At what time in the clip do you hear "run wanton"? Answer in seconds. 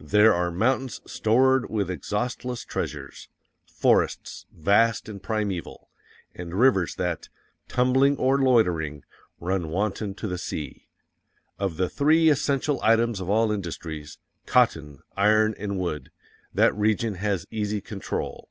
9.40-10.14